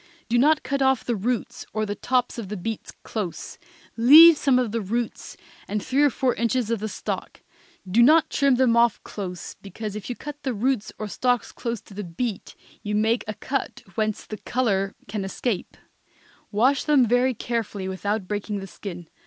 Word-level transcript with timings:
Do 0.29 0.39
not 0.39 0.63
cut 0.63 0.81
off 0.81 1.03
the 1.05 1.15
roots 1.15 1.63
or 1.73 1.85
the 1.85 1.93
tops 1.93 2.39
of 2.39 2.49
the 2.49 2.57
beets 2.57 2.91
close; 3.03 3.59
leave 3.95 4.35
some 4.35 4.57
of 4.57 4.71
the 4.71 4.81
roots 4.81 5.37
and 5.67 5.79
three 5.83 6.01
or 6.01 6.09
four 6.09 6.33
inches 6.33 6.71
of 6.71 6.79
the 6.79 6.89
stalk. 6.89 7.43
Do 7.87 8.01
not 8.01 8.31
trim 8.31 8.55
them 8.55 8.75
off 8.75 8.99
close, 9.03 9.53
because 9.61 9.95
if 9.95 10.09
you 10.09 10.15
cut 10.15 10.41
the 10.41 10.55
roots 10.55 10.91
or 10.97 11.07
stalks 11.07 11.51
close 11.51 11.81
to 11.81 11.93
the 11.93 12.03
beet 12.03 12.55
you 12.81 12.95
make 12.95 13.23
a 13.27 13.35
cut 13.35 13.83
whence 13.93 14.25
the 14.25 14.37
color 14.37 14.95
can 15.07 15.23
escape; 15.23 15.77
wash 16.51 16.83
them 16.83 17.05
very 17.05 17.35
carefully 17.35 17.87
without 17.87 18.27
breaking 18.27 18.57
the 18.59 18.65
skin. 18.65 19.07